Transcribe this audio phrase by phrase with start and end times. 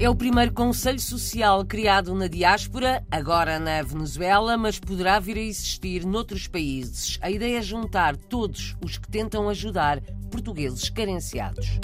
[0.00, 5.42] É o primeiro conselho social criado na diáspora, agora na Venezuela, mas poderá vir a
[5.42, 7.18] existir noutros países.
[7.20, 10.00] A ideia é juntar todos os que tentam ajudar
[10.30, 11.78] portugueses carenciados.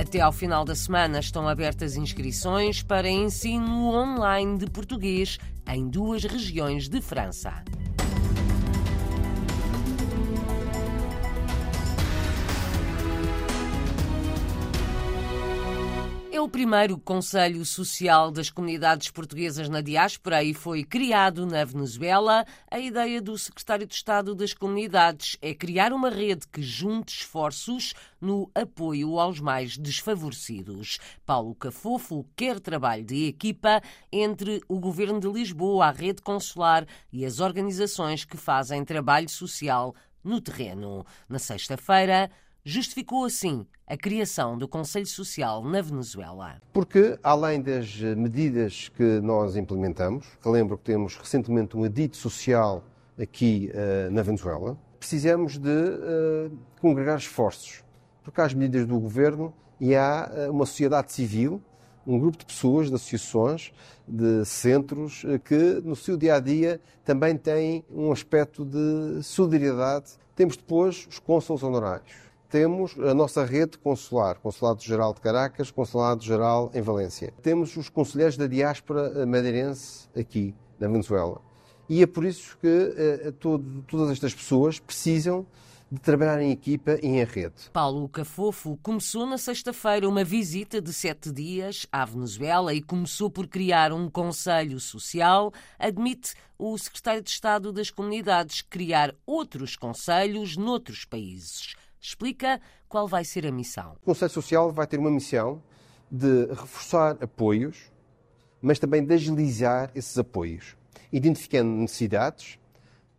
[0.00, 5.38] Até ao final da semana estão abertas inscrições para ensino online de português
[5.68, 7.62] em duas regiões de França.
[16.44, 22.44] O primeiro Conselho Social das Comunidades Portuguesas na Diáspora e foi criado na Venezuela.
[22.70, 27.94] A ideia do Secretário de Estado das Comunidades é criar uma rede que junte esforços
[28.20, 30.98] no apoio aos mais desfavorecidos.
[31.24, 33.80] Paulo Cafofo quer trabalho de equipa
[34.12, 39.94] entre o Governo de Lisboa, a rede consular e as organizações que fazem trabalho social
[40.22, 41.06] no terreno.
[41.26, 42.30] Na sexta-feira,
[42.64, 46.56] justificou assim a criação do Conselho Social na Venezuela.
[46.72, 52.82] Porque, além das medidas que nós implementamos, lembro que temos recentemente um edito social
[53.20, 57.84] aqui uh, na Venezuela, precisamos de uh, congregar esforços,
[58.22, 61.60] porque há as medidas do governo e há uma sociedade civil,
[62.06, 63.72] um grupo de pessoas, de associações,
[64.08, 70.12] de centros, que no seu dia a dia também têm um aspecto de solidariedade.
[70.34, 72.23] Temos depois os cônsules honorários
[72.54, 77.34] temos a nossa rede consular, Consulado-Geral de Caracas, Consulado-Geral em Valência.
[77.42, 81.40] Temos os conselheiros da diáspora madeirense aqui, na Venezuela.
[81.88, 85.44] E é por isso que eh, todo, todas estas pessoas precisam
[85.90, 87.70] de trabalhar em equipa e em rede.
[87.72, 93.48] Paulo Cafofo começou na sexta-feira uma visita de sete dias à Venezuela e começou por
[93.48, 95.52] criar um conselho social.
[95.76, 103.24] Admite o secretário de Estado das Comunidades criar outros conselhos noutros países explica qual vai
[103.24, 103.96] ser a missão.
[104.02, 105.62] O Conselho Social vai ter uma missão
[106.10, 107.90] de reforçar apoios,
[108.60, 110.76] mas também de agilizar esses apoios,
[111.10, 112.58] identificando necessidades,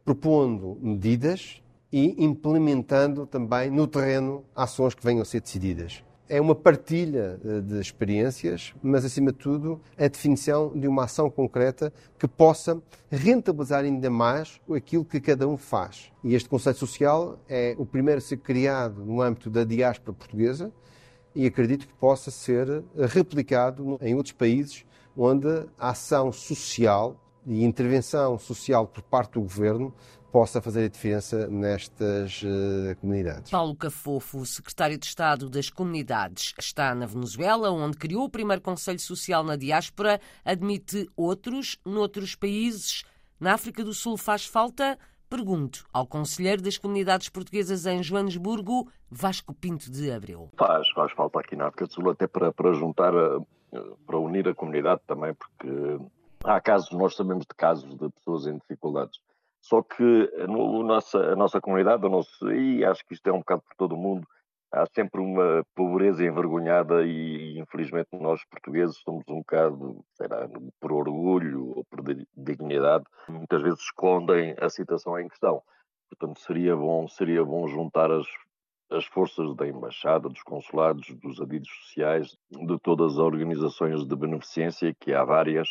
[0.04, 6.56] propondo medidas e implementando também no terreno ações que venham a ser decididas é uma
[6.56, 12.28] partilha eh, de experiências, mas acima de tudo a definição de uma ação concreta que
[12.28, 12.82] possa
[13.12, 16.12] rentabilizar ainda mais aquilo que cada um faz.
[16.24, 20.72] E este conceito social é o primeiro a ser criado no âmbito da diáspora portuguesa
[21.36, 24.86] e acredito que possa ser eh, replicado em outros países
[25.16, 25.48] onde
[25.78, 27.16] a ação social
[27.46, 29.94] e intervenção social por parte do governo
[30.36, 33.50] possa fazer a diferença nestas uh, comunidades.
[33.50, 39.00] Paulo Cafofo, secretário de Estado das Comunidades, está na Venezuela, onde criou o primeiro Conselho
[39.00, 43.06] Social na diáspora, admite outros noutros países.
[43.40, 45.00] Na África do Sul faz falta?
[45.30, 50.50] Pergunto ao Conselheiro das Comunidades Portuguesas em Joanesburgo, Vasco Pinto de Abreu.
[50.58, 53.40] Faz, faz falta aqui na África do Sul, até para, para juntar, a,
[54.06, 55.98] para unir a comunidade também, porque
[56.44, 59.18] há casos, nós sabemos de casos de pessoas em dificuldades
[59.66, 63.64] só que no, nossa, a nossa comunidade, nosso, e acho que isto é um bocado
[63.64, 64.28] por todo o mundo,
[64.72, 70.48] há sempre uma pobreza envergonhada e, infelizmente nós portugueses somos um bocado, será,
[70.80, 72.04] por orgulho ou por
[72.38, 75.64] dignidade, muitas vezes escondem a situação em questão.
[76.12, 78.28] Portanto, seria bom, seria bom juntar as,
[78.92, 84.96] as forças da embaixada, dos consulados, dos adidos sociais, de todas as organizações de beneficência,
[85.00, 85.68] que há várias,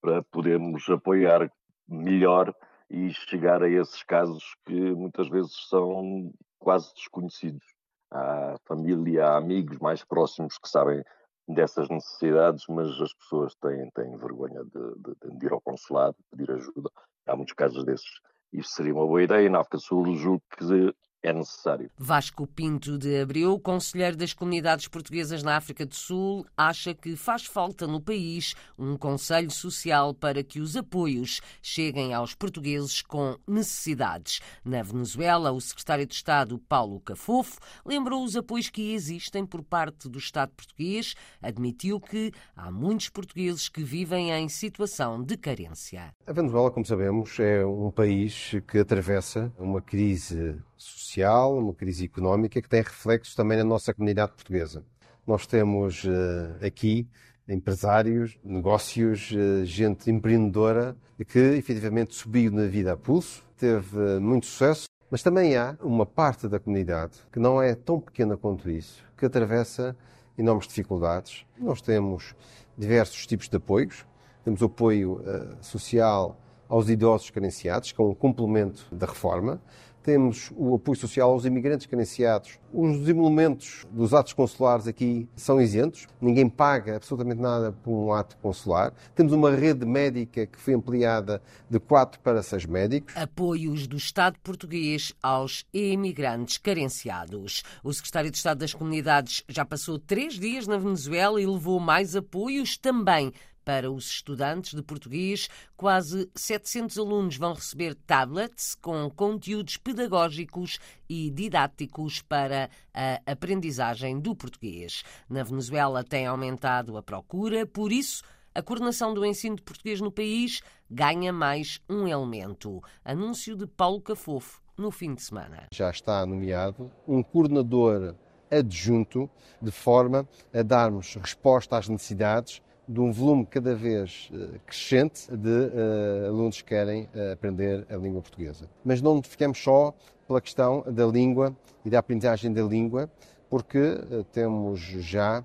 [0.00, 1.50] para podermos apoiar
[1.88, 2.54] melhor
[2.92, 7.64] e chegar a esses casos que muitas vezes são quase desconhecidos.
[8.10, 11.02] Há família, há amigos mais próximos que sabem
[11.48, 16.50] dessas necessidades, mas as pessoas têm, têm vergonha de, de, de ir ao consulado, pedir
[16.50, 16.90] ajuda.
[17.26, 18.20] Há muitos casos desses.
[18.52, 19.48] Isso seria uma boa ideia.
[19.48, 21.90] Na África do Sul, julgo que é necessário.
[21.96, 27.44] Vasco Pinto de Abreu, conselheiro das comunidades portuguesas na África do Sul, acha que faz
[27.44, 34.40] falta no país um conselho social para que os apoios cheguem aos portugueses com necessidades.
[34.64, 40.08] Na Venezuela, o secretário de Estado, Paulo Cafofo, lembrou os apoios que existem por parte
[40.08, 46.12] do Estado português, admitiu que há muitos portugueses que vivem em situação de carência.
[46.26, 52.60] A Venezuela, como sabemos, é um país que atravessa uma crise social, uma crise económica
[52.60, 54.84] que tem reflexos também na nossa comunidade portuguesa.
[55.26, 57.06] Nós temos uh, aqui
[57.48, 60.96] empresários, negócios, uh, gente empreendedora
[61.28, 66.04] que efetivamente subiu na vida a pulso, teve uh, muito sucesso, mas também há uma
[66.04, 69.96] parte da comunidade que não é tão pequena quanto isso, que atravessa
[70.36, 71.46] enormes dificuldades.
[71.58, 72.34] Nós temos
[72.76, 74.04] diversos tipos de apoios.
[74.44, 75.22] Temos o apoio
[75.60, 76.36] social
[76.72, 79.60] aos idosos carenciados, que é um complemento da reforma.
[80.02, 82.58] Temos o apoio social aos imigrantes carenciados.
[82.72, 88.36] Os emolumentos dos atos consulares aqui são isentos, ninguém paga absolutamente nada por um ato
[88.38, 88.92] consular.
[89.14, 93.16] Temos uma rede médica que foi ampliada de 4 para 6 médicos.
[93.16, 97.62] Apoios do Estado português aos imigrantes carenciados.
[97.84, 102.16] O secretário de Estado das Comunidades já passou três dias na Venezuela e levou mais
[102.16, 103.32] apoios também
[103.64, 110.78] para os estudantes de português, quase 700 alunos vão receber tablets com conteúdos pedagógicos
[111.08, 115.02] e didáticos para a aprendizagem do português.
[115.28, 118.22] Na Venezuela tem aumentado a procura, por isso,
[118.54, 120.60] a coordenação do ensino de português no país
[120.90, 122.82] ganha mais um elemento.
[123.04, 125.66] Anúncio de Paulo Cafofo no fim de semana.
[125.72, 128.14] Já está nomeado um coordenador
[128.50, 129.30] adjunto,
[129.60, 135.48] de forma a darmos resposta às necessidades de um volume cada vez uh, crescente de
[135.48, 138.68] uh, alunos que querem uh, aprender a língua portuguesa.
[138.84, 139.94] Mas não ficamos só
[140.26, 143.10] pela questão da língua e da aprendizagem da língua,
[143.48, 143.98] porque
[144.32, 145.44] temos já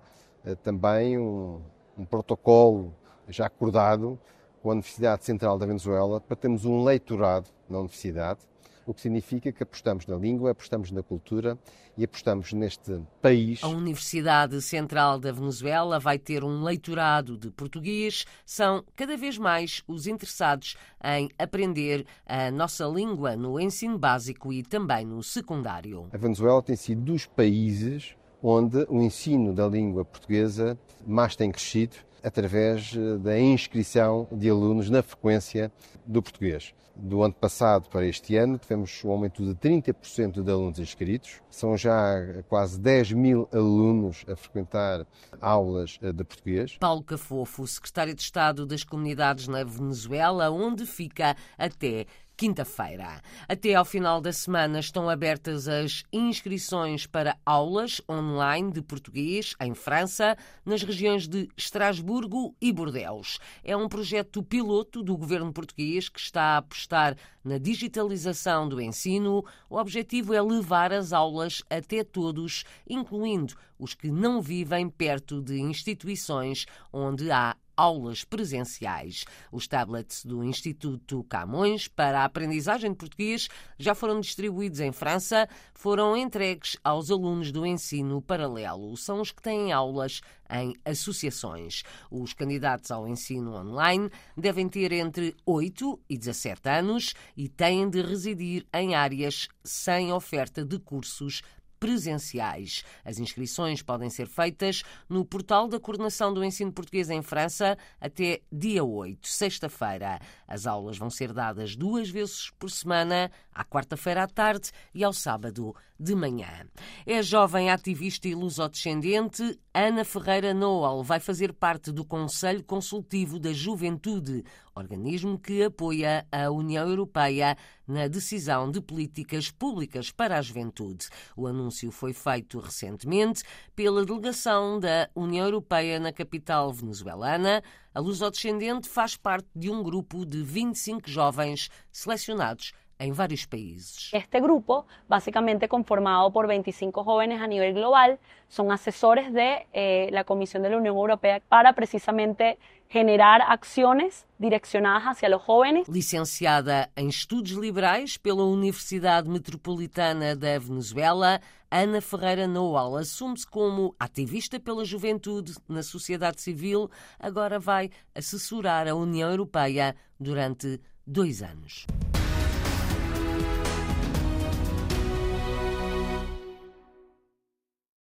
[0.64, 1.60] também um,
[1.98, 2.94] um, protocolo
[3.28, 4.18] já acordado
[4.62, 8.40] com a Universidade Central da Venezuela para termos um leitorado na universidade
[8.88, 11.60] o que significa que apostamos na língua, apostamos na cultura
[11.98, 13.62] e apostamos neste país.
[13.62, 18.26] A Universidade Central da Venezuela vai ter um leitorado de português.
[18.46, 24.64] São cada vez mais os interessados em aprender a nossa língua no ensino básico e
[24.64, 26.08] também no secundário.
[26.14, 32.07] A Venezuela tem sido dos países onde o ensino da língua portuguesa mais tem crescido
[32.24, 35.72] através eh, da inscrição de alunos na frequência
[36.06, 36.74] do português.
[36.96, 41.42] Do ano passado para este ano, tivemos um aumento de 30% de alunos inscritos.
[41.48, 45.06] São já quase 10 mil alunos a frequentar
[45.40, 46.78] aulas eh, de português.
[46.80, 53.20] Paulo Cafofo, secretário de Estado das Comunidades na Venezuela, onde fica até quinta-feira.
[53.50, 59.74] Até ao final da semana estão abertas as inscrições para aulas online de português em
[59.74, 63.40] França, nas regiões de Estrasburgo e Bordeaux.
[63.64, 69.44] É um projeto piloto do governo português que está a apostar na digitalização do ensino.
[69.68, 75.60] O objetivo é levar as aulas até todos, incluindo os que não vivem perto de
[75.60, 79.24] instituições onde há aulas presenciais.
[79.52, 83.48] Os tablets do Instituto Camões para a aprendizagem de português
[83.78, 88.98] já foram distribuídos em França, foram entregues aos alunos do ensino paralelo.
[88.98, 91.84] São os que têm aulas em associações.
[92.10, 98.02] Os candidatos ao ensino online devem ter entre 8 e 17 anos e têm de
[98.02, 101.44] residir em áreas sem oferta de cursos
[101.80, 102.84] presenciais.
[103.04, 108.42] As inscrições podem ser feitas no portal da Coordenação do Ensino Português em França até
[108.52, 110.20] dia 8, sexta-feira.
[110.48, 115.14] As aulas vão ser dadas duas vezes por semana, à quarta-feira à tarde e ao
[115.14, 116.66] sábado de manhã.
[117.06, 123.54] É jovem ativista e lusodescendente Ana Ferreira Noel vai fazer parte do Conselho Consultivo da
[123.54, 127.56] Juventude, organismo que apoia a União Europeia
[127.88, 131.08] na decisão de políticas públicas para a juventude.
[131.36, 133.44] O anúncio foi feito recentemente
[133.76, 137.64] pela delegação da União Europeia na capital venezuelana.
[137.94, 144.10] A lusodescendente faz parte de um grupo de 25 jovens selecionados en varios países.
[144.12, 150.24] Este grupo, básicamente conformado por 25 jóvenes a nivel global, son asesores de eh, la
[150.24, 152.58] Comisión de la Unión Europea para precisamente
[152.90, 155.88] generar acciones direcionadas hacia los jóvenes.
[155.90, 164.58] Licenciada em Estudos Liberais pela Universidade Metropolitana da Venezuela, Ana Ferreira Noal assume-se como ativista
[164.58, 166.90] pela juventude na sociedade civil,
[167.20, 171.86] agora vai assessorar a União Europeia durante dois anos.